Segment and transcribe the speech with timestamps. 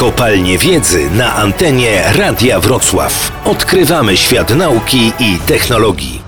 [0.00, 3.42] Kopalnie wiedzy na antenie Radia Wrocław.
[3.44, 6.22] Odkrywamy świat nauki i technologii.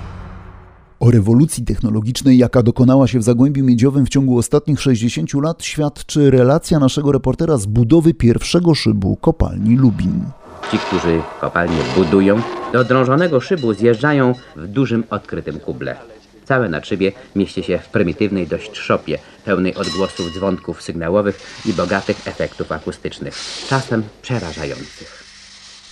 [1.00, 6.30] O rewolucji technologicznej, jaka dokonała się w Zagłębiu Miedziowym w ciągu ostatnich 60 lat, świadczy
[6.30, 10.24] relacja naszego reportera z budowy pierwszego szybu kopalni Lubin.
[10.70, 12.40] Ci, którzy kopalnię budują,
[12.72, 15.96] do drążonego szybu zjeżdżają w dużym odkrytym kuble.
[16.52, 22.72] Całe nadszybie mieści się w prymitywnej dość szopie, pełnej odgłosów dzwonków sygnałowych i bogatych efektów
[22.72, 23.34] akustycznych,
[23.68, 25.24] czasem przerażających.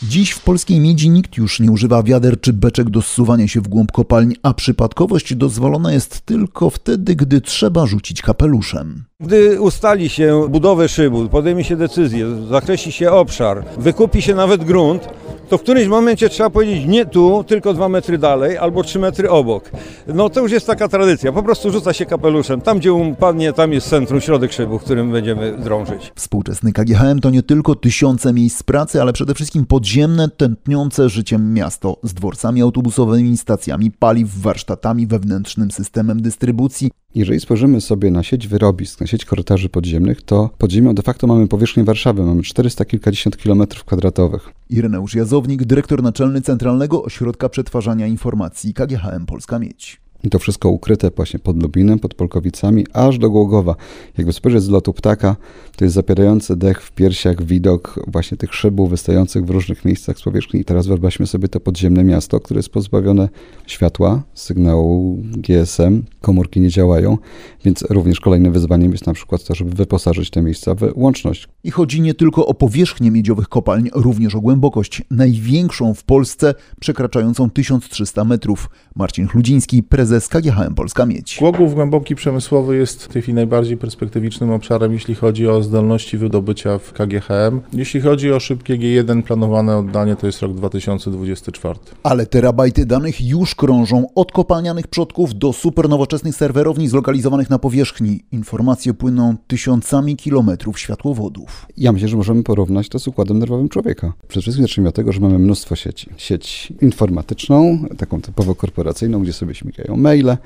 [0.03, 3.69] Dziś w polskiej miedzi nikt już nie używa wiader czy beczek do zsuwania się w
[3.69, 9.05] głąb kopalń, a przypadkowość dozwolona jest tylko wtedy, gdy trzeba rzucić kapeluszem.
[9.21, 15.09] Gdy ustali się budowę szybu, podejmie się decyzję, zakreśli się obszar, wykupi się nawet grunt,
[15.51, 19.31] to w którymś momencie trzeba powiedzieć nie tu, tylko dwa metry dalej albo trzy metry
[19.31, 19.71] obok.
[20.07, 21.33] No to już jest taka tradycja.
[21.33, 22.61] Po prostu rzuca się kapeluszem.
[22.61, 26.13] Tam, gdzie upadnie, tam jest centrum, środek szybu, w którym będziemy drążyć.
[26.15, 31.97] Współczesny KGHM to nie tylko tysiące miejsc pracy, ale przede wszystkim podziemne, tętniące życiem miasto
[32.03, 36.91] z dworcami autobusowymi, stacjami paliw, warsztatami, wewnętrznym systemem dystrybucji.
[37.15, 41.27] Jeżeli spojrzymy sobie na sieć wyrobisk, na sieć korytarzy podziemnych, to pod ziemią de facto
[41.27, 44.53] mamy powierzchnię Warszawy, mamy 400 kilkadziesiąt kilometrów kwadratowych.
[44.71, 45.15] Ireneusz
[45.49, 50.01] Dyrektor naczelny Centralnego Ośrodka Przetwarzania Informacji KGHM Polska Miedź.
[50.25, 53.77] I to wszystko ukryte właśnie pod Lubinem, pod Polkowicami, aż do Głogowa.
[54.19, 55.37] Jakby spojrzeć z lotu ptaka,
[55.77, 60.23] to jest zapierający dech w piersiach widok właśnie tych szybów wystających w różnych miejscach z
[60.23, 60.61] powierzchni.
[60.61, 63.29] I teraz wyobraźmy sobie to podziemne miasto, które jest pozbawione
[63.67, 67.19] światła, sygnału GSM, komórki nie działają,
[67.65, 71.49] więc również kolejnym wyzwaniem jest na przykład to, żeby wyposażyć te miejsca w łączność.
[71.65, 77.51] I chodzi nie tylko o powierzchnię miedziowych kopalń, również o głębokość, największą w Polsce, przekraczającą
[77.51, 78.71] 1300 metrów.
[78.97, 81.37] Marcin Chludziński, prezes KGHM Polska Miedź.
[81.39, 86.79] Głogów głęboki przemysłowy jest w tej chwili najbardziej perspektywicznym obszarem, jeśli chodzi o zdolności wydobycia
[86.79, 87.61] w KGHM.
[87.73, 91.79] Jeśli chodzi o szybkie G1, planowane oddanie to jest rok 2024.
[92.03, 98.21] Ale terabajty danych już krążą od kopalnianych przodków do supernowoczesnych serwerowni zlokalizowanych na powierzchni.
[98.33, 101.67] Informacje płyną tysiącami kilometrów światłowodów.
[101.77, 104.13] Ja myślę, że możemy porównać to z układem nerwowym człowieka.
[104.29, 106.11] Przede wszystkim zacznijmy od tego, że mamy mnóstwo sieci.
[106.17, 110.37] Sieć informatyczną, taką typowo korporacyjną, gdzie sobie śmigają maile,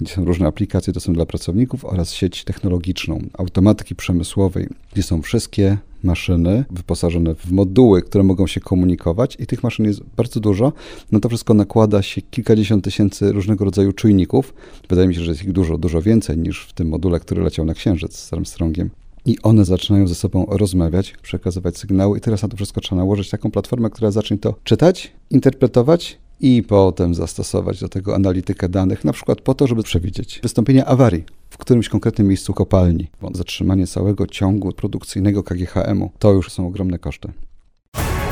[0.00, 5.22] gdzie są różne aplikacje, to są dla pracowników, oraz sieć technologiczną, automatyki przemysłowej, gdzie są
[5.22, 10.72] wszystkie maszyny wyposażone w moduły, które mogą się komunikować i tych maszyn jest bardzo dużo.
[11.12, 14.54] No to wszystko nakłada się kilkadziesiąt tysięcy różnego rodzaju czujników.
[14.88, 17.64] Wydaje mi się, że jest ich dużo, dużo więcej niż w tym module, który leciał
[17.64, 18.90] na Księżyc z Armstrongiem.
[19.26, 23.30] I one zaczynają ze sobą rozmawiać, przekazywać sygnały i teraz na to wszystko trzeba nałożyć
[23.30, 29.12] taką platformę, która zacznie to czytać, interpretować i potem zastosować do tego analitykę danych, na
[29.12, 33.10] przykład po to, żeby przewidzieć wystąpienie awarii w którymś konkretnym miejscu kopalni.
[33.20, 37.32] Bo zatrzymanie całego ciągu produkcyjnego KGHM-u to już są ogromne koszty.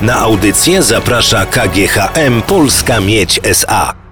[0.03, 4.04] Na audycję zaprasza KGHM Polska Miedź SA.